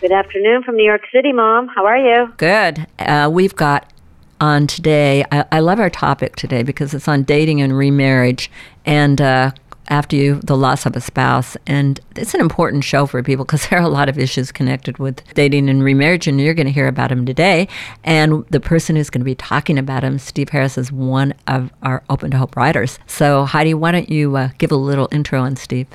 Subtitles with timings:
[0.00, 1.66] Good afternoon from New York City, Mom.
[1.66, 2.32] How are you?
[2.36, 2.86] Good.
[3.00, 3.92] Uh, we've got
[4.40, 8.48] on today, I, I, love our topic today because it's on dating and remarriage.
[8.86, 9.50] And uh,
[9.88, 13.66] after you the loss of a spouse and it's an important show for people because
[13.70, 16.72] there are a lot of issues connected with dating and remarriage and you're going to
[16.72, 17.66] hear about them today
[18.04, 21.72] and the person who's going to be talking about them, steve harris is one of
[21.82, 25.40] our open to hope writers so heidi why don't you uh, give a little intro
[25.40, 25.88] on steve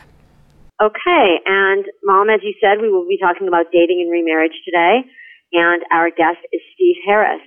[0.83, 5.07] okay and mom as you said we will be talking about dating and remarriage today
[5.53, 7.41] and our guest is steve harris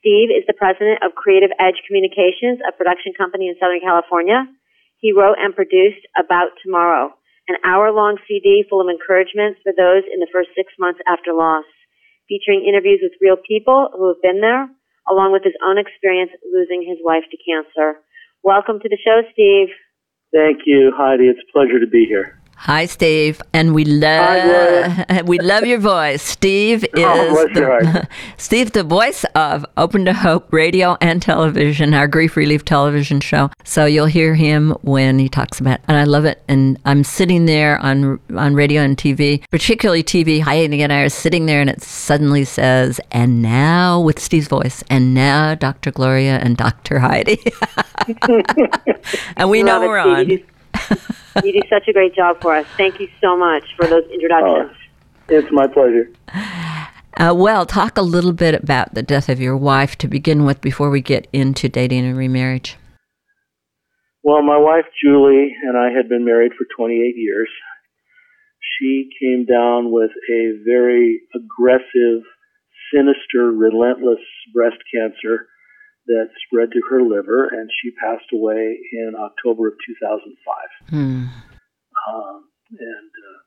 [0.00, 4.48] Steve is the president of Creative Edge Communications, a production company in Southern California.
[4.96, 7.12] He wrote and produced About Tomorrow,
[7.52, 11.36] an hour long CD full of encouragements for those in the first six months after
[11.36, 11.68] loss,
[12.32, 14.72] featuring interviews with real people who have been there,
[15.04, 18.00] along with his own experience losing his wife to cancer.
[18.40, 19.68] Welcome to the show, Steve.
[20.34, 21.24] Thank you, Heidi.
[21.28, 22.39] It's a pleasure to be here.
[22.64, 26.20] Hi, Steve, and we love we love your voice.
[26.20, 31.94] Steve oh, is oh, the, Steve, the voice of Open to Hope radio and television,
[31.94, 33.48] our grief relief television show.
[33.64, 35.84] So you'll hear him when he talks about, it.
[35.88, 36.42] and I love it.
[36.48, 40.42] And I'm sitting there on on radio and TV, particularly TV.
[40.42, 44.84] Heidi and I are sitting there, and it suddenly says, "And now with Steve's voice,
[44.90, 45.92] and now Dr.
[45.92, 46.98] Gloria and Dr.
[46.98, 47.40] Heidi,"
[49.38, 50.40] and we know we're on.
[51.44, 52.66] you do such a great job for us.
[52.76, 54.70] Thank you so much for those introductions.
[54.72, 56.10] Oh, it's my pleasure.
[57.16, 60.60] Uh, well, talk a little bit about the death of your wife to begin with
[60.60, 62.76] before we get into dating and remarriage.
[64.22, 67.48] Well, my wife Julie and I had been married for 28 years.
[68.78, 72.22] She came down with a very aggressive,
[72.94, 74.20] sinister, relentless
[74.52, 75.46] breast cancer
[76.10, 80.90] that spread to her liver, and she passed away in October of 2005.
[80.90, 81.30] Hmm.
[82.10, 83.38] Um, and uh,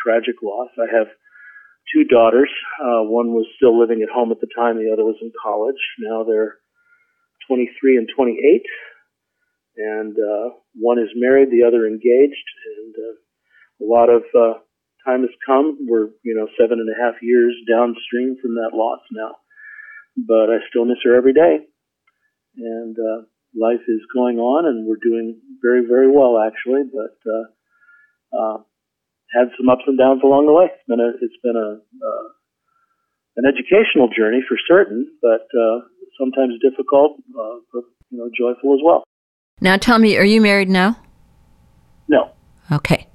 [0.00, 0.72] tragic loss.
[0.80, 1.08] I have
[1.92, 2.48] two daughters.
[2.80, 5.80] Uh, one was still living at home at the time, the other was in college.
[6.00, 6.56] Now they're
[7.48, 8.64] 23 and 28.
[9.76, 12.48] And uh, one is married, the other engaged.
[12.80, 14.64] And uh, a lot of uh,
[15.04, 15.84] time has come.
[15.84, 19.36] We're, you know, seven and a half years downstream from that loss now.
[20.16, 21.68] But I still miss her every day
[22.56, 23.22] and uh,
[23.54, 26.82] life is going on, and we're doing very, very well actually.
[26.92, 27.46] But uh,
[28.36, 28.56] uh,
[29.32, 30.66] had some ups and downs along the way.
[30.66, 32.28] It's been a, it's been a uh,
[33.36, 35.80] an educational journey for certain, but uh,
[36.18, 39.04] sometimes difficult, uh, but you know, joyful as well.
[39.60, 40.98] Now, tell me, are you married now?
[42.08, 42.30] No.
[42.70, 43.06] Okay.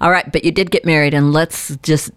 [0.00, 2.10] All right, but you did get married, and let's just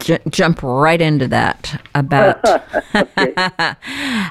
[0.00, 2.40] j- jump right into that about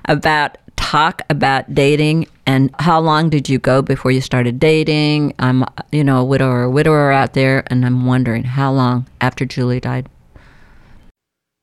[0.05, 0.57] about
[0.93, 5.33] talk about dating and how long did you go before you started dating?
[5.39, 9.43] I'm, you know, a widower, a widower out there, and I'm wondering how long after
[9.43, 10.07] Julie died.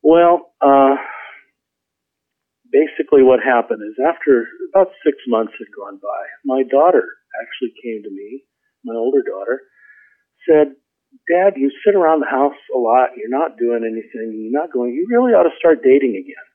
[0.02, 0.96] Well, uh,
[2.72, 7.06] basically, what happened is after about six months had gone by, my daughter
[7.38, 8.42] actually came to me,
[8.82, 9.60] my older daughter,
[10.48, 10.74] said,
[11.30, 14.91] Dad, you sit around the house a lot, you're not doing anything, you're not going,
[14.92, 16.47] you really ought to start dating again.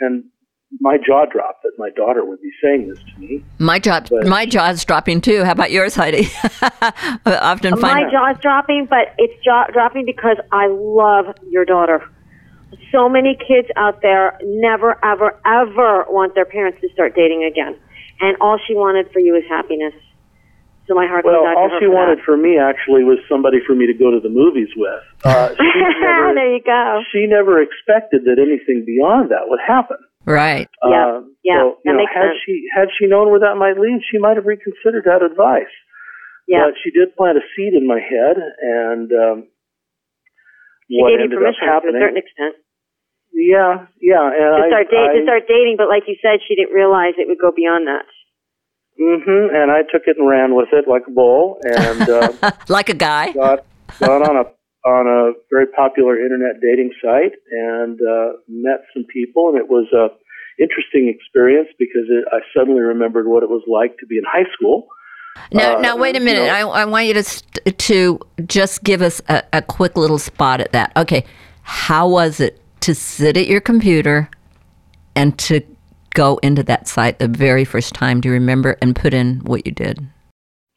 [0.00, 0.24] And
[0.80, 3.44] my jaw dropped that my daughter would be saying this to me.
[3.58, 5.44] My jaw, but, my jaw's dropping too.
[5.44, 6.28] How about yours, Heidi?
[7.26, 12.08] often find my find jaw's dropping, but it's jaw dropping because I love your daughter.
[12.92, 17.76] So many kids out there never, ever, ever want their parents to start dating again,
[18.20, 19.94] and all she wanted for you is happiness.
[20.86, 22.24] So my heart well, goes out all to her she for wanted that.
[22.24, 25.02] for me actually was somebody for me to go to the movies with.
[25.24, 27.02] Uh, never, there you go.
[27.10, 29.98] She never expected that anything beyond that would happen.
[30.26, 30.68] Right.
[30.82, 31.22] Yeah.
[31.22, 31.62] Um, yeah.
[31.62, 32.42] So, you that know, makes had sense.
[32.44, 35.70] she had she known where that might lead, she might have reconsidered that advice.
[36.50, 36.66] Yeah.
[36.66, 39.38] But she did plant a seed in my head, and um,
[40.90, 42.54] She what gave you ended permission up to a certain extent
[43.34, 46.42] Yeah, yeah, and to I, start date I, to start dating, but like you said,
[46.46, 48.06] she didn't realize it would go beyond that.
[48.96, 49.54] Mm-hmm.
[49.54, 52.32] and I took it and ran with it like a bull, and uh,
[52.68, 53.30] like a guy.
[53.32, 53.66] got
[54.00, 54.44] got on a
[54.86, 59.86] on a very popular internet dating site and uh, met some people, and it was
[59.92, 60.08] a
[60.62, 64.48] interesting experience because it, I suddenly remembered what it was like to be in high
[64.54, 64.86] school.
[65.52, 66.46] Now, Uh, now, wait a you minute.
[66.46, 70.18] know- I, I want you to st- to just give us a, a quick little
[70.18, 70.92] spot at that.
[70.96, 71.24] Okay,
[71.62, 74.30] how was it to sit at your computer
[75.14, 75.60] and to
[76.14, 78.20] go into that site the very first time?
[78.20, 79.98] Do you remember and put in what you did?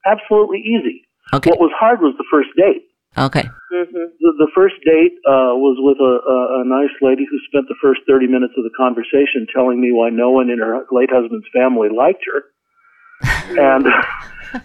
[0.06, 1.06] Absolutely easy.
[1.34, 1.52] Okay.
[1.52, 2.89] What was hard was the first date.
[3.18, 3.44] Okay.
[3.74, 4.06] Mm-hmm.
[4.20, 7.76] The, the first date uh, was with a, a, a nice lady who spent the
[7.82, 11.48] first 30 minutes of the conversation telling me why no one in her late husband's
[11.54, 12.44] family liked her.
[13.60, 13.86] and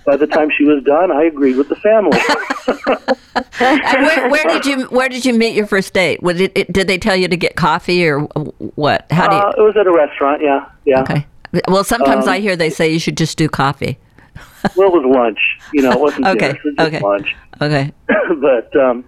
[0.06, 2.18] by the time she was done, I agreed with the family.
[3.60, 6.22] And where, where did you Where did you meet your first date?
[6.22, 9.06] Was it, it, did they tell you to get coffee or what?
[9.10, 9.42] How do you?
[9.42, 11.02] uh, it was at a restaurant, yeah, yeah.
[11.02, 11.26] okay.
[11.68, 13.98] Well, sometimes um, I hear they say you should just do coffee.
[14.76, 15.38] Well, it was lunch.
[15.72, 16.58] You know, it wasn't Okay, dinner.
[16.58, 17.00] It was just okay.
[17.00, 17.36] lunch.
[17.60, 17.92] Okay.
[18.40, 19.04] but um,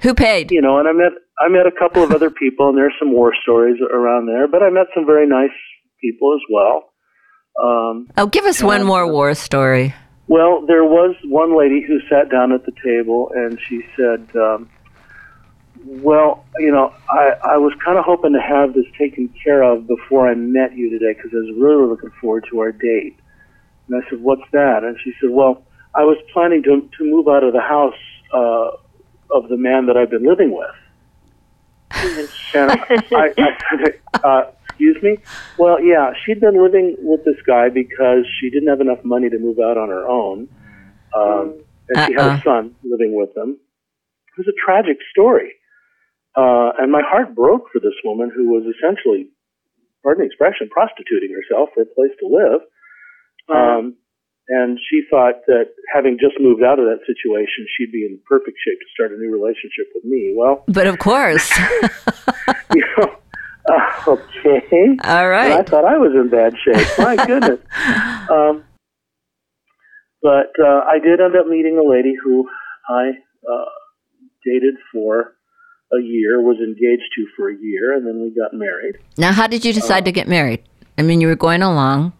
[0.00, 0.50] Who paid?
[0.50, 3.12] you know, and I met I met a couple of other people, and there's some
[3.12, 4.48] war stories around there.
[4.48, 5.54] But I met some very nice
[6.00, 6.90] people as well.
[7.62, 9.94] Um, Oh, give us one more war story.
[10.26, 14.68] well, there was one lady who sat down at the table, and she said, um,
[15.84, 19.86] "Well, you know, I I was kind of hoping to have this taken care of
[19.86, 23.16] before I met you today because I was really looking forward to our date."
[23.88, 25.62] And I said, "What's that?" And she said, "Well,
[25.98, 28.02] I was planning to to move out of the house
[28.32, 28.70] uh,
[29.36, 30.76] of the man that I've been living with."
[32.54, 32.78] And I,
[33.12, 33.28] I
[34.24, 35.18] uh, "Excuse me."
[35.58, 39.38] Well, yeah, she'd been living with this guy because she didn't have enough money to
[39.38, 40.48] move out on her own,
[41.16, 42.38] um, and she had Uh-uh.
[42.38, 43.58] a son living with them.
[44.30, 45.50] It was a tragic story,
[46.36, 49.30] uh, and my heart broke for this woman who was essentially,
[50.04, 52.60] pardon the expression, prostituting herself for a place to live.
[53.48, 53.96] Um,
[54.48, 58.56] and she thought that having just moved out of that situation, she'd be in perfect
[58.64, 60.34] shape to start a new relationship with me.
[60.36, 61.50] Well, But of course.
[62.74, 63.16] you know,
[63.68, 64.96] uh, okay.
[65.04, 65.52] all right.
[65.52, 66.88] And I thought I was in bad shape.
[66.98, 67.60] My goodness.
[68.30, 68.64] Um,
[70.22, 72.48] but uh, I did end up meeting a lady who
[72.88, 73.10] I
[73.46, 73.64] uh,
[74.44, 75.34] dated for
[75.92, 78.96] a year, was engaged to for a year, and then we got married.
[79.16, 80.62] Now, how did you decide to get married?
[80.98, 82.12] I mean, you were going along,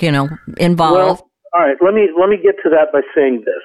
[0.00, 0.28] you know,
[0.58, 0.94] involved.
[1.22, 1.76] Well, all right.
[1.80, 3.64] Let me let me get to that by saying this.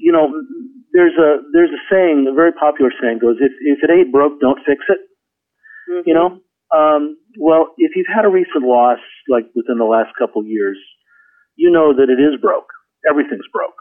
[0.00, 0.28] You know,
[0.92, 4.40] there's a there's a saying, a very popular saying goes, if if it ain't broke,
[4.40, 4.98] don't fix it.
[6.06, 6.40] You know.
[6.74, 8.98] Um, well, if you've had a recent loss,
[9.28, 10.76] like within the last couple of years,
[11.54, 12.66] you know that it is broke.
[13.08, 13.76] Everything's broke,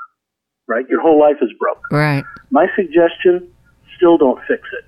[0.68, 0.86] right?
[0.88, 1.82] Your whole life is broke.
[1.92, 2.24] right.
[2.52, 3.50] My suggestion:
[3.98, 4.86] still don't fix it.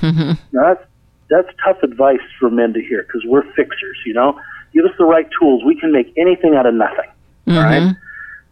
[0.00, 0.84] hmm Now that's
[1.30, 3.96] that's tough advice for men to hear because we're fixers.
[4.04, 4.38] You know,
[4.72, 7.10] give us the right tools, we can make anything out of nothing.
[7.48, 7.94] All right.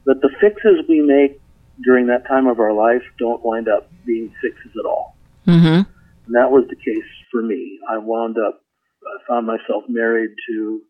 [0.05, 1.41] But the fixes we make
[1.85, 5.17] during that time of our life don't wind up being fixes at all.
[5.45, 5.83] hmm
[6.27, 7.79] And that was the case for me.
[7.89, 8.61] I wound up,
[9.05, 10.81] I found myself married to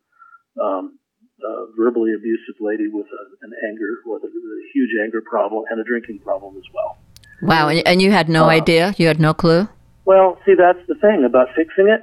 [0.63, 0.99] um,
[1.45, 5.81] a verbally abusive lady with a, an anger, with a, a huge anger problem and
[5.81, 6.97] a drinking problem as well.
[7.43, 7.69] Wow.
[7.69, 8.95] And, and you had no Uh, idea?
[8.99, 9.69] You had no clue?
[10.05, 12.01] Well, see, that's the thing about fixing it.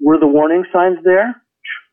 [0.00, 1.41] Were the warning signs there?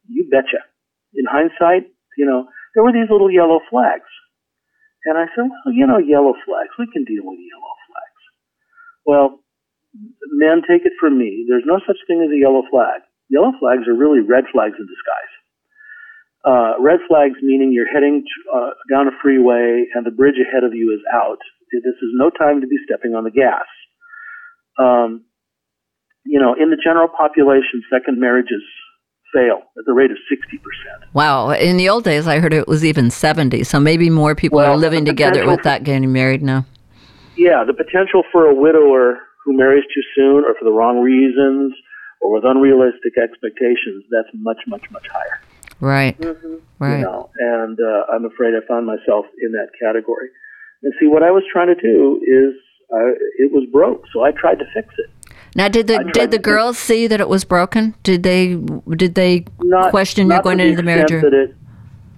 [0.10, 0.66] You betcha.
[1.14, 4.10] In hindsight, you know, there were these little yellow flags.
[5.06, 8.22] And I said, well, you know, yellow flags, we can deal with yellow flags.
[9.06, 9.28] Well,
[10.34, 11.46] men take it from me.
[11.48, 13.02] There's no such thing as a yellow flag.
[13.30, 15.34] Yellow flags are really red flags in disguise.
[16.40, 20.74] Uh, red flags meaning you're heading uh, down a freeway and the bridge ahead of
[20.74, 21.40] you is out.
[21.72, 23.68] This is no time to be stepping on the gas.
[24.80, 25.26] Um,
[26.26, 28.64] you know, in the general population, second marriages
[29.34, 30.60] fail at the rate of 60%.
[31.14, 31.52] Wow.
[31.52, 33.64] In the old days, I heard it was even 70.
[33.64, 36.66] So maybe more people Well, are living together without getting married now.
[37.36, 41.74] Yeah, the potential for a widower who marries too soon or for the wrong reasons
[42.22, 45.40] or with unrealistic expectations, that's much, much, much higher.
[45.80, 46.18] Right.
[46.80, 47.00] Right.
[47.00, 50.30] You know, and uh, I'm afraid I found myself in that category.
[50.84, 52.56] And see, what I was trying to do is,
[52.92, 55.10] uh, it was broke, so I tried to fix it.
[55.56, 57.96] Now, did the did the to- girls see that it was broken?
[58.04, 58.56] Did they
[58.96, 61.12] did they Not, question not you going to into the marriage?
[61.12, 61.56] Or, That it,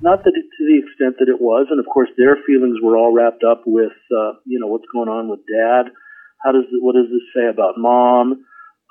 [0.01, 2.97] not that it, to the extent that it was, and of course their feelings were
[2.97, 5.91] all wrapped up with, uh, you know, what's going on with dad.
[6.43, 8.45] How does what does this say about mom?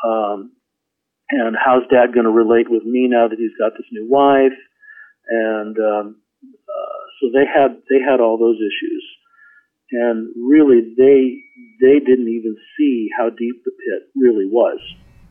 [0.05, 0.53] Um,
[1.31, 4.57] and how's dad going to relate with me now that he's got this new wife?
[5.29, 9.05] And um, uh, so they had they had all those issues,
[9.93, 11.43] and really they
[11.81, 14.79] they didn't even see how deep the pit really was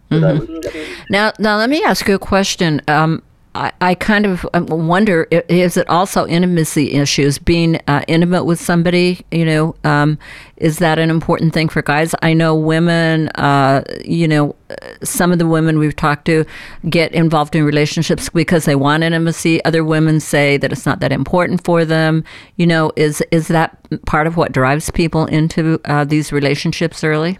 [0.10, 1.06] that I was stepping into.
[1.10, 2.82] now, now let me ask you a question.
[2.88, 3.24] Um,
[3.56, 7.38] I, I kind of um, wonder: is it also intimacy issues?
[7.38, 10.18] Being uh, intimate with somebody, you know, um,
[10.58, 12.14] is that an important thing for guys?
[12.22, 13.30] I know women.
[13.30, 16.46] Uh, you know, uh, some of the women we've talked to
[16.90, 19.64] get involved in relationships because they want intimacy.
[19.66, 22.24] Other women say that it's not that important for them.
[22.58, 27.40] You know, is is that part of what drives people into uh, these relationships early?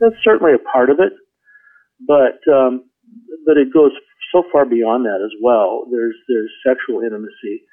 [0.00, 1.12] that's certainly a part of it,
[2.08, 2.84] but um,
[3.46, 3.92] but it goes
[4.32, 5.86] so far beyond that as well.
[5.90, 7.64] There's there's sexual intimacy,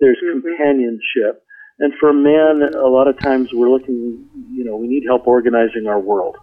[0.00, 0.40] there's mm-hmm.
[0.40, 1.44] companionship,
[1.78, 5.86] and for men, a lot of times we're looking, you know, we need help organizing
[5.86, 6.36] our world,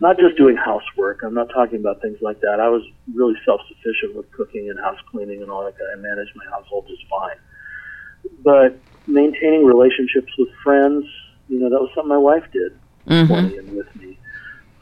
[0.00, 1.22] not just doing housework.
[1.22, 2.58] I'm not talking about things like that.
[2.60, 2.82] I was
[3.14, 5.74] really self-sufficient with cooking and house cleaning and all that.
[5.74, 7.36] I managed my household just fine,
[8.42, 11.04] but maintaining relationships with friends,
[11.48, 12.72] you know, that was something my wife did
[13.06, 13.26] mm-hmm.
[13.32, 14.18] for me and with me.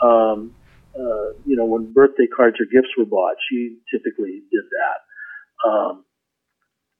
[0.00, 0.54] Um,
[0.94, 5.68] uh, you know, when birthday cards or gifts were bought, she typically did that.
[5.68, 6.04] Um,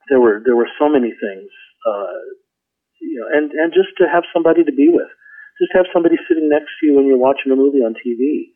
[0.09, 1.51] there were there were so many things,
[1.87, 2.19] uh,
[3.01, 5.09] you know, and and just to have somebody to be with,
[5.61, 8.51] just have somebody sitting next to you when you're watching a movie on TV,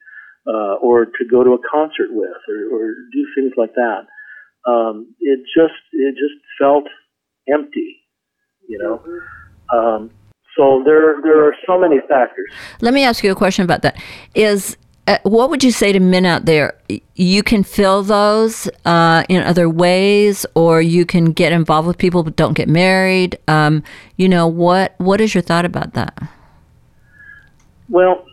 [0.47, 4.07] uh, or to go to a concert with, or, or do things like that.
[4.67, 6.85] Um, it just it just felt
[7.53, 8.03] empty,
[8.69, 9.03] you know.
[9.73, 10.11] Um,
[10.57, 12.51] so there there are so many factors.
[12.81, 13.97] Let me ask you a question about that.
[14.35, 14.77] Is
[15.09, 16.75] uh, what would you say to men out there?
[17.15, 22.23] You can fill those uh, in other ways, or you can get involved with people
[22.23, 23.39] but don't get married.
[23.49, 23.83] Um,
[24.17, 24.95] you know what?
[24.99, 26.19] What is your thought about that?
[27.89, 28.27] Well,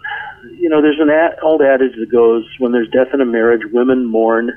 [0.51, 3.61] you know, there's an ad, old adage that goes, "When there's death in a marriage,
[3.71, 4.51] women mourn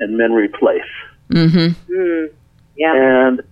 [0.00, 0.88] and men replace."
[1.30, 1.92] Mm-hmm.
[1.92, 2.28] Mm,
[2.76, 2.92] yeah.
[2.96, 3.42] And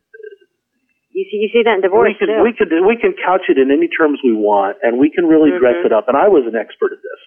[1.13, 2.43] you see, you see that in divorce we can, too.
[2.43, 5.51] We can we can couch it in any terms we want, and we can really
[5.51, 5.61] mm-hmm.
[5.61, 6.09] dress it up.
[6.09, 7.21] And I was an expert at this.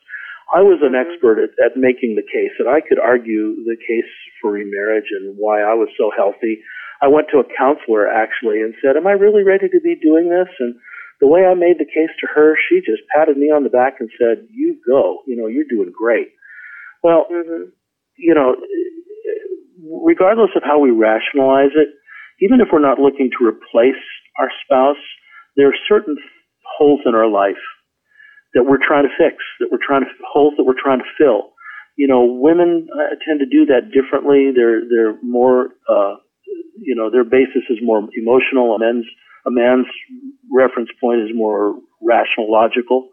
[0.49, 4.09] I was an expert at, at making the case, and I could argue the case
[4.41, 6.65] for remarriage and why I was so healthy.
[7.01, 10.29] I went to a counselor actually and said, "Am I really ready to be doing
[10.29, 10.75] this?" And
[11.21, 14.01] the way I made the case to her, she just patted me on the back
[14.01, 15.21] and said, "You go.
[15.27, 16.33] You know, you're doing great."
[17.03, 17.69] Well, mm-hmm.
[18.17, 18.55] you know,
[20.03, 21.93] regardless of how we rationalize it,
[22.41, 24.01] even if we're not looking to replace
[24.39, 25.03] our spouse,
[25.55, 26.17] there are certain
[26.77, 27.61] holes in our life
[28.53, 31.53] that we're trying to fix, that we're trying to holes that we're trying to fill.
[31.95, 34.51] You know, women uh, tend to do that differently.
[34.55, 36.15] They're they're more, uh,
[36.77, 38.75] you know, their basis is more emotional.
[38.75, 39.05] A man's
[39.45, 39.87] a man's
[40.51, 43.09] reference point is more rational, logical,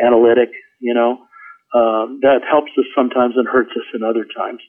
[0.00, 0.50] analytic.
[0.80, 1.18] You know,
[1.74, 4.60] um, that helps us sometimes and hurts us in other times.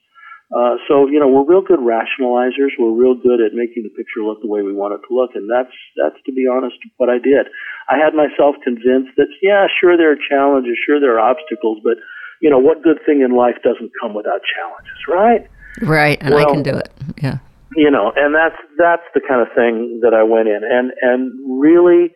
[0.49, 2.73] Uh, so you know we're real good rationalizers.
[2.79, 5.37] We're real good at making the picture look the way we want it to look,
[5.37, 7.45] and that's that's to be honest what I did.
[7.85, 12.01] I had myself convinced that yeah, sure there are challenges, sure there are obstacles, but
[12.41, 15.45] you know what good thing in life doesn't come without challenges, right?
[15.85, 16.89] Right, and well, I can do it.
[17.21, 17.37] Yeah.
[17.77, 21.61] You know, and that's that's the kind of thing that I went in, and and
[21.61, 22.09] really,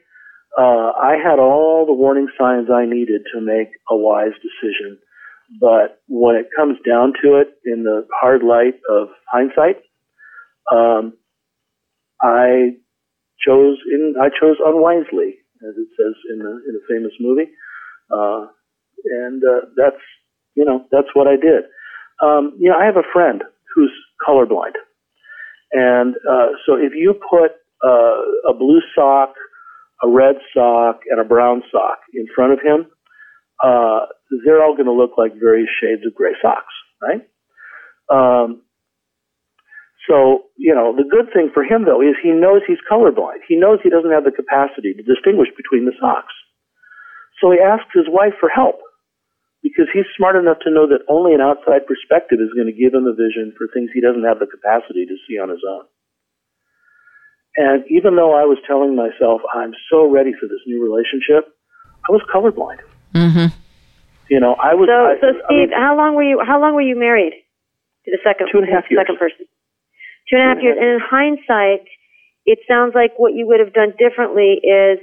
[0.58, 4.98] uh, I had all the warning signs I needed to make a wise decision
[5.60, 9.78] but when it comes down to it, in the hard light of hindsight,
[10.72, 11.14] um,
[12.22, 12.78] I
[13.46, 15.36] chose in I chose unwisely,
[15.68, 17.52] as it says in the in a famous movie,
[18.12, 18.48] uh,
[19.06, 20.02] and uh, that's
[20.56, 21.66] you know that's what I did.
[22.22, 23.44] Um, you know, I have a friend
[23.76, 23.92] who's
[24.26, 24.74] colorblind,
[25.74, 27.52] and uh, so if you put
[27.86, 29.34] uh, a blue sock,
[30.04, 32.88] a red sock, and a brown sock in front of him,
[33.64, 34.06] uh,
[34.46, 37.22] they're all going to look like various shades of gray socks, right?
[38.10, 38.64] Um,
[40.08, 43.48] so, you know, the good thing for him, though, is he knows he's colorblind.
[43.48, 46.34] He knows he doesn't have the capacity to distinguish between the socks.
[47.40, 48.84] So he asks his wife for help
[49.64, 52.94] because he's smart enough to know that only an outside perspective is going to give
[52.94, 55.88] him a vision for things he doesn't have the capacity to see on his own.
[57.56, 61.48] And even though I was telling myself, I'm so ready for this new relationship,
[62.04, 62.84] I was colorblind.
[63.16, 63.56] Mm-hmm.
[64.30, 64.88] You know, I was.
[64.88, 66.42] So, I, so Steve, I mean, how long were you?
[66.46, 67.34] How long were you married
[68.06, 68.50] to the second?
[68.52, 69.04] Two and a half years.
[69.04, 69.46] Second person.
[70.30, 70.78] Two and a half years.
[70.80, 71.88] And in hindsight,
[72.46, 75.00] it sounds like what you would have done differently is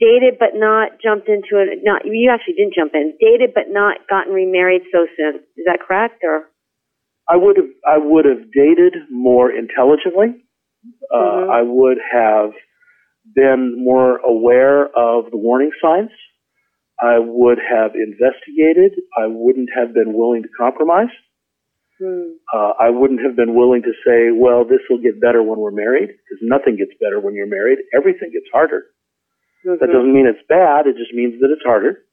[0.00, 1.80] dated but not jumped into it.
[1.82, 3.14] Not you actually didn't jump in.
[3.20, 5.44] Dated but not gotten remarried so soon.
[5.56, 6.24] Is that correct?
[6.24, 6.48] Or
[7.28, 7.70] I would have.
[7.86, 10.44] I would have dated more intelligently.
[11.12, 11.50] Uh, mm-hmm.
[11.50, 12.50] I would have
[13.34, 16.10] been more aware of the warning signs.
[17.00, 18.98] I would have investigated.
[19.16, 21.14] I wouldn't have been willing to compromise.
[21.98, 22.38] Hmm.
[22.54, 25.74] Uh, I wouldn't have been willing to say, well, this will get better when we're
[25.74, 27.78] married, because nothing gets better when you're married.
[27.94, 28.86] Everything gets harder.
[29.66, 29.78] Mm-hmm.
[29.80, 30.86] That doesn't mean it's bad.
[30.86, 32.06] It just means that it's harder.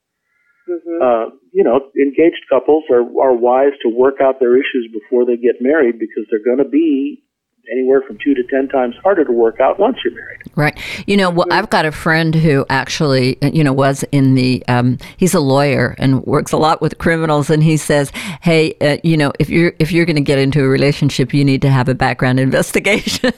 [0.70, 0.98] Mm-hmm.
[1.02, 5.38] Uh, you know, engaged couples are, are wise to work out their issues before they
[5.38, 7.25] get married because they're going to be
[7.72, 10.42] anywhere from two to ten times harder to work out once you're married.
[10.56, 10.80] Right.
[11.08, 14.64] You know, well, I've got a friend who actually, you know, was in the.
[14.68, 18.98] Um, he's a lawyer and works a lot with criminals, and he says, "Hey, uh,
[19.04, 21.70] you know, if you're if you're going to get into a relationship, you need to
[21.70, 23.34] have a background investigation.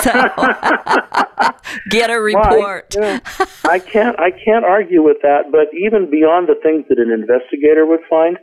[0.00, 0.12] so,
[1.90, 6.48] get a report." Well, I, I can't I can't argue with that, but even beyond
[6.48, 8.38] the things that an investigator would find,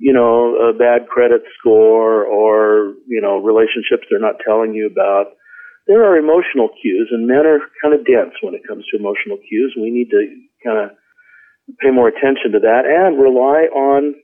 [0.00, 5.36] you know, a bad credit score or you know relationships they're not telling you about
[5.86, 9.36] there are emotional cues, and men are kind of dense when it comes to emotional
[9.44, 9.76] cues.
[9.76, 10.22] We need to
[10.64, 10.96] kind of
[11.84, 14.16] pay more attention to that and rely on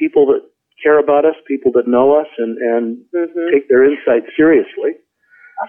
[0.00, 0.48] people that
[0.80, 3.52] care about us, people that know us, and and mm-hmm.
[3.52, 4.96] take their insight seriously.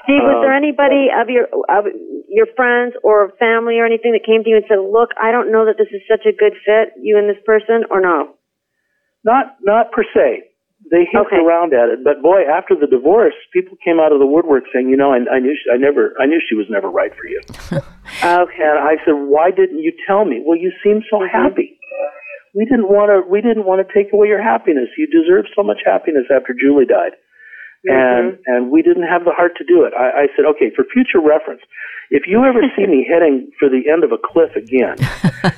[0.04, 1.92] Steve, was there um, anybody of your of
[2.28, 5.52] your friends or family or anything that came to you and said, "Look, I don't
[5.52, 8.37] know that this is such a good fit, you and this person," or no?
[9.24, 10.48] Not not per se
[10.90, 11.44] they hinted okay.
[11.44, 14.90] around at it, but boy, after the divorce, people came out of the woodwork saying,
[14.90, 17.28] "You know, I, I knew she, I never, I knew she was never right for
[17.28, 17.42] you."
[18.24, 18.64] okay.
[18.64, 21.34] And I said, "Why didn't you tell me?" Well, you seem so mm-hmm.
[21.34, 21.80] happy.
[22.56, 23.26] We didn't want to.
[23.28, 24.90] We didn't want to take away your happiness.
[24.98, 27.18] You deserve so much happiness after Julie died,
[27.84, 27.92] mm-hmm.
[27.92, 29.94] and and we didn't have the heart to do it.
[29.98, 31.62] I, I said, "Okay, for future reference,
[32.10, 34.96] if you ever see me heading for the end of a cliff again,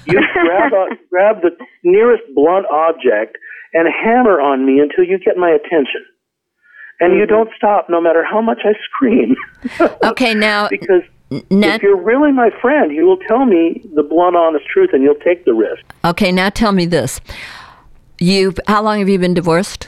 [0.07, 3.37] you grab a, grab the nearest blunt object."
[3.73, 6.05] And hammer on me until you get my attention.
[6.99, 7.19] And mm-hmm.
[7.19, 9.35] you don't stop no matter how much I scream.
[10.03, 10.67] okay, now.
[10.69, 15.03] because if you're really my friend, you will tell me the blunt, honest truth and
[15.03, 15.83] you'll take the risk.
[16.03, 17.21] Okay, now tell me this.
[18.19, 19.87] You, how long have you been divorced?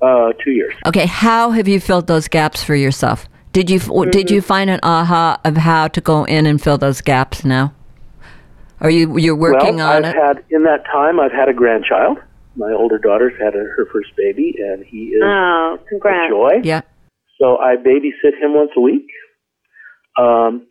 [0.00, 0.74] Uh, two years.
[0.86, 3.26] Okay, how have you filled those gaps for yourself?
[3.52, 4.10] Did you mm-hmm.
[4.10, 7.74] did you find an aha of how to go in and fill those gaps now?
[8.80, 10.18] Are you you're working well, on I've it?
[10.18, 12.18] Had, in that time, I've had a grandchild.
[12.56, 16.28] My older daughter's had a, her first baby, and he is oh, congrats.
[16.28, 16.50] a joy.
[16.62, 16.80] Yeah.
[17.38, 19.06] So I babysit him once a week.
[20.18, 20.66] Um,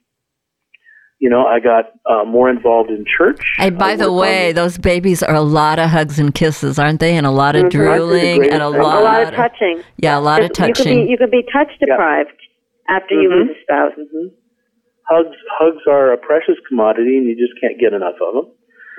[1.20, 3.42] you know, I got uh, more involved in church.
[3.58, 7.18] And by the way, those babies are a lot of hugs and kisses, aren't they?
[7.18, 7.78] And a lot of mm-hmm.
[7.78, 9.84] drooling and a lot, a lot of touching.
[9.98, 10.70] Yeah, a lot of touching.
[10.70, 12.96] You could be, you could be touch deprived yeah.
[12.96, 13.22] after mm-hmm.
[13.22, 13.92] you lose a spouse.
[14.00, 14.36] Mm-hmm
[15.10, 18.48] hugs hugs are a precious commodity, and you just can't get enough of them.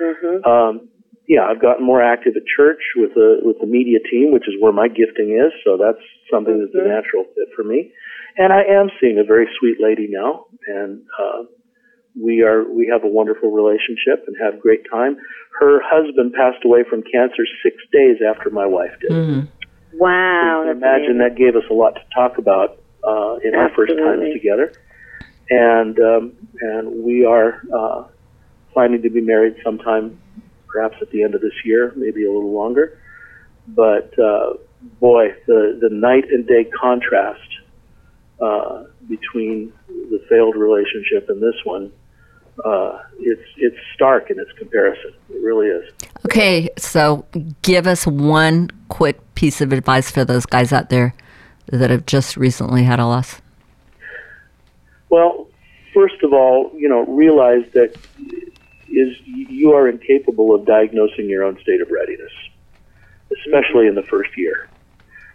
[0.01, 0.35] Mm-hmm.
[0.43, 0.89] Um,
[1.27, 4.55] yeah, I've gotten more active at church with the with the media team, which is
[4.59, 5.55] where my gifting is.
[5.63, 6.67] So that's something mm-hmm.
[6.67, 6.91] that's a mm-hmm.
[6.91, 7.91] natural fit for me.
[8.37, 11.47] And I am seeing a very sweet lady now, and uh,
[12.19, 15.15] we are we have a wonderful relationship and have great time.
[15.59, 19.11] Her husband passed away from cancer six days after my wife did.
[19.11, 19.97] Mm-hmm.
[19.99, 20.63] Wow!
[20.65, 21.23] So imagine amazing.
[21.23, 23.59] that gave us a lot to talk about uh, in Absolutely.
[23.59, 24.73] our first times together
[25.51, 28.03] and um, and we are uh,
[28.73, 30.17] planning to be married sometime,
[30.67, 32.97] perhaps at the end of this year, maybe a little longer.
[33.67, 34.53] But uh,
[34.99, 37.41] boy, the the night and day contrast
[38.41, 41.91] uh, between the failed relationship and this one.
[42.63, 45.13] Uh, it's it's stark in its comparison.
[45.29, 45.91] It really is.
[46.25, 47.25] Okay, so
[47.61, 51.13] give us one quick piece of advice for those guys out there
[51.67, 53.41] that have just recently had a loss.
[55.11, 55.49] Well,
[55.93, 57.95] first of all, you know, realize that
[58.87, 62.31] is you are incapable of diagnosing your own state of readiness,
[63.39, 64.69] especially in the first year.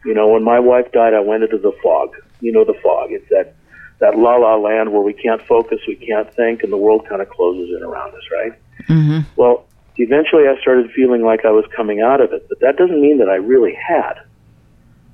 [0.04, 2.16] You know, when my wife died, I went into the fog.
[2.40, 3.12] You know, the fog.
[3.12, 3.54] It's that
[3.98, 7.20] that la la land where we can't focus, we can't think, and the world kind
[7.20, 8.52] of closes in around us, right?
[8.88, 9.20] Mm-hmm.
[9.36, 13.00] Well, eventually, I started feeling like I was coming out of it, but that doesn't
[13.00, 14.14] mean that I really had.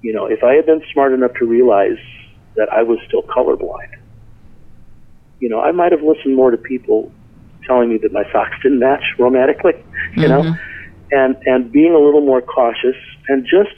[0.03, 1.99] You know, if I had been smart enough to realize
[2.57, 3.95] that I was still colorblind,
[5.43, 7.11] you know, I might have listened more to people
[7.67, 9.73] telling me that my socks didn't match romantically,
[10.15, 10.29] you mm-hmm.
[10.29, 10.57] know,
[11.11, 12.95] and and being a little more cautious
[13.27, 13.75] and just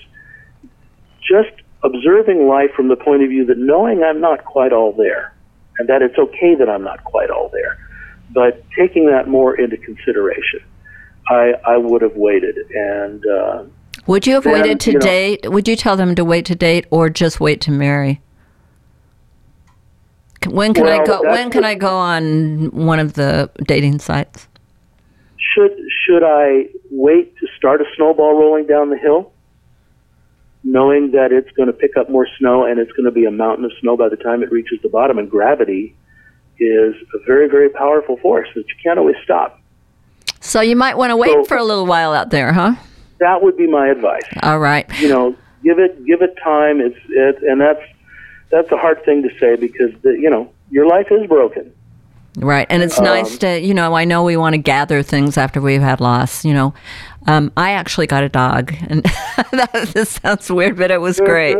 [1.20, 5.34] just observing life from the point of view that knowing I'm not quite all there,
[5.78, 7.78] and that it's okay that I'm not quite all there,
[8.30, 10.60] but taking that more into consideration,
[11.28, 13.24] I I would have waited and.
[13.26, 13.64] Uh,
[14.06, 15.50] would you have then, waited to you know, date?
[15.50, 18.20] Would you tell them to wait to date or just wait to marry?
[20.54, 21.22] When can well, I go?
[21.22, 24.46] When can I go on one of the dating sites?
[25.36, 29.32] Should should I wait to start a snowball rolling down the hill,
[30.62, 33.32] knowing that it's going to pick up more snow and it's going to be a
[33.32, 35.18] mountain of snow by the time it reaches the bottom?
[35.18, 35.96] And gravity
[36.60, 39.60] is a very very powerful force that you can't always stop.
[40.38, 42.76] So you might want to wait so, for a little while out there, huh?
[43.18, 44.22] That would be my advice.
[44.40, 44.86] All right.
[45.00, 46.80] You know, give it give it time.
[46.80, 47.82] It's it, and that's
[48.50, 51.72] that's a hard thing to say because the, you know your life is broken,
[52.36, 52.66] Right.
[52.68, 55.60] And it's um, nice to, you know, I know we want to gather things after
[55.60, 56.44] we've had loss.
[56.44, 56.74] You know,
[57.26, 59.04] um, I actually got a dog, and
[59.92, 61.56] this sounds weird, but it was great.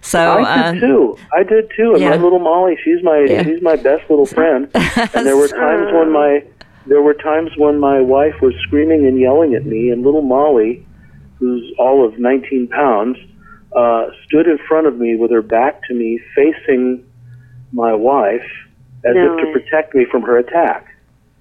[0.00, 1.18] So I did uh, too.
[1.32, 1.92] I did too.
[1.92, 2.10] And yeah.
[2.10, 3.44] my little Molly, she's my yeah.
[3.44, 4.68] she's my best little friend.
[4.74, 6.44] and there were times when my
[6.86, 10.84] there were times when my wife was screaming and yelling at me, and little Molly,
[11.38, 13.16] who's all of 19 pounds,
[13.74, 17.04] uh, stood in front of me with her back to me, facing
[17.72, 18.46] my wife
[19.04, 19.34] as no.
[19.34, 20.86] if to protect me from her attack.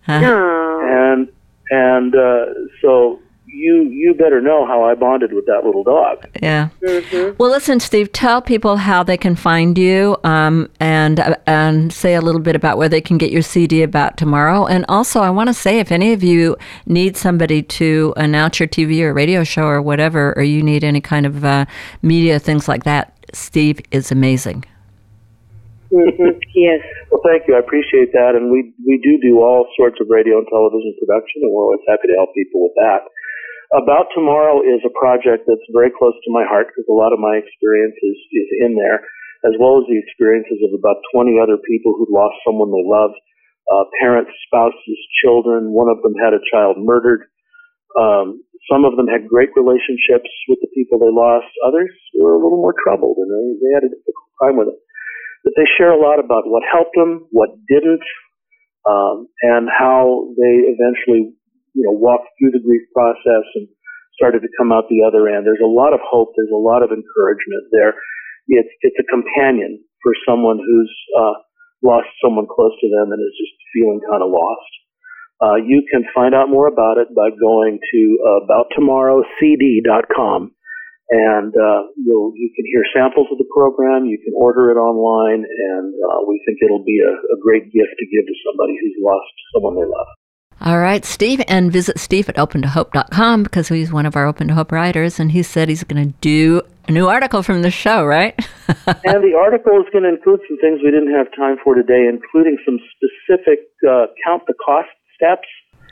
[0.05, 0.19] Huh.
[0.19, 0.81] No.
[0.83, 1.27] And
[1.71, 2.45] and uh,
[2.81, 6.27] so you you better know how I bonded with that little dog.
[6.41, 6.69] Yeah.
[6.81, 7.35] Mm-hmm.
[7.37, 8.11] Well, listen, Steve.
[8.11, 12.55] Tell people how they can find you, um, and uh, and say a little bit
[12.55, 14.65] about where they can get your CD about tomorrow.
[14.65, 18.67] And also, I want to say, if any of you need somebody to announce your
[18.67, 21.65] TV or radio show or whatever, or you need any kind of uh,
[22.01, 24.65] media things like that, Steve is amazing.
[25.91, 26.39] Mm-hmm.
[26.55, 26.79] Yes.
[27.11, 27.55] Well, thank you.
[27.55, 31.43] I appreciate that, and we we do do all sorts of radio and television production,
[31.43, 33.03] and we're always happy to help people with that.
[33.73, 37.19] About Tomorrow is a project that's very close to my heart because a lot of
[37.19, 39.01] my experience is, is in there,
[39.47, 43.17] as well as the experiences of about 20 other people who lost someone they loved,
[43.73, 45.73] uh, parents, spouses, children.
[45.73, 47.25] One of them had a child murdered.
[47.97, 51.49] Um, some of them had great relationships with the people they lost.
[51.65, 54.79] Others were a little more troubled and they, they had a difficult time with it
[55.45, 58.01] but they share a lot about what helped them, what didn't,
[58.89, 61.37] um, and how they eventually,
[61.75, 63.67] you know, walked through the grief process and
[64.15, 65.45] started to come out the other end.
[65.45, 66.31] There's a lot of hope.
[66.39, 67.99] There's a lot of encouragement there.
[68.47, 71.35] It's it's a companion for someone who's uh,
[71.83, 74.71] lost someone close to them and is just feeling kind of lost.
[75.43, 80.55] Uh, you can find out more about it by going to abouttomorrowcd.com
[81.09, 84.05] and uh, you'll you can hear samples of the program.
[84.05, 87.93] You can order it online, and uh, we think it'll be a, a, great gift
[87.99, 90.09] to give to somebody who's lost someone they love.
[90.65, 94.55] All right, Steve, and visit Steve at opentohope.com because he's one of our Open to
[94.55, 98.03] Hope writers, and he said he's going to do a new article from the show,
[98.03, 98.33] right?
[98.87, 102.09] and the article is going to include some things we didn't have time for today,
[102.09, 105.45] including some specific uh, count the cost steps.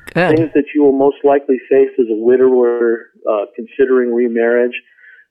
[0.09, 0.37] Good.
[0.37, 4.73] Things that you will most likely face as a widower uh, considering remarriage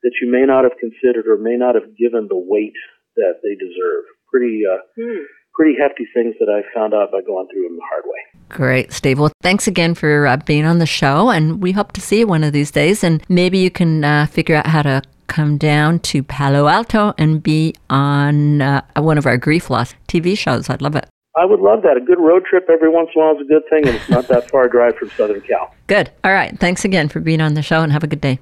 [0.05, 2.79] that you may not have considered or may not have given the weight
[3.17, 4.07] that they deserve.
[4.31, 5.27] Pretty, uh, hmm.
[5.53, 8.32] pretty hefty things that I found out by going through them the hard way.
[8.53, 9.19] Great, Steve.
[9.19, 12.27] Well, thanks again for uh, being on the show, and we hope to see you
[12.27, 13.03] one of these days.
[13.03, 17.43] And maybe you can uh, figure out how to come down to Palo Alto and
[17.43, 20.69] be on uh, one of our grief loss TV shows.
[20.69, 21.09] I'd love it.
[21.35, 21.97] I would love that.
[21.97, 24.11] A good road trip every once in a while is a good thing, and it's
[24.11, 25.75] not that far a drive from Southern Cal.
[25.87, 26.11] Good.
[26.23, 26.59] All right.
[26.61, 28.39] Thanks again for being on the show, and have a good day.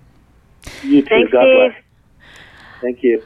[0.83, 1.09] You too.
[1.09, 1.73] Thanks, God Steve.
[1.73, 2.81] bless.
[2.81, 3.23] Thank you.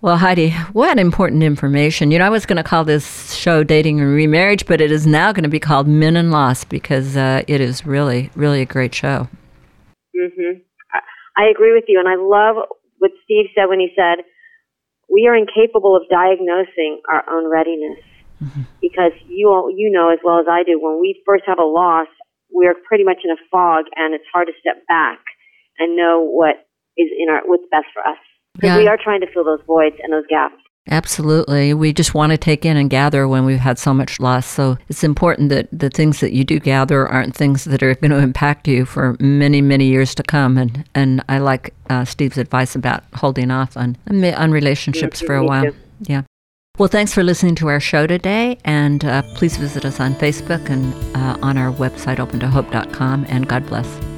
[0.00, 2.12] Well, Heidi, what important information.
[2.12, 5.08] You know, I was going to call this show Dating and Remarriage, but it is
[5.08, 8.64] now going to be called Men and Loss because uh, it is really, really a
[8.64, 9.28] great show.
[10.14, 10.62] Mm-hmm.
[11.36, 12.62] I agree with you, and I love
[12.98, 14.22] what Steve said when he said,
[15.10, 17.98] we are incapable of diagnosing our own readiness
[18.40, 18.62] mm-hmm.
[18.80, 21.66] because you, all, you know as well as I do, when we first have a
[21.66, 22.06] loss,
[22.50, 25.18] we're pretty much in a fog, and it's hard to step back
[25.78, 28.18] and know what is in our what's best for us.
[28.58, 28.78] Because yeah.
[28.78, 30.56] we are trying to fill those voids and those gaps.
[30.90, 31.74] Absolutely.
[31.74, 34.46] We just want to take in and gather when we've had so much loss.
[34.46, 38.10] So it's important that the things that you do gather aren't things that are going
[38.10, 40.56] to impact you for many, many years to come.
[40.56, 45.44] And, and I like uh, Steve's advice about holding off on, on relationships for a
[45.44, 45.70] while.
[46.00, 46.22] Yeah.
[46.78, 48.58] Well, thanks for listening to our show today.
[48.64, 53.26] And uh, please visit us on Facebook and uh, on our website, opentohope.com.
[53.28, 54.17] And God bless.